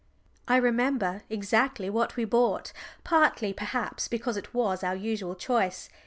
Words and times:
I 0.47 0.55
remember 0.57 1.21
exactly 1.29 1.87
what 1.87 2.15
we 2.15 2.25
bought, 2.25 2.73
partly, 3.03 3.53
perhaps, 3.53 4.07
because 4.07 4.35
it 4.35 4.51
was 4.51 4.83
our 4.83 4.95
usual 4.95 5.35
choice. 5.35 5.89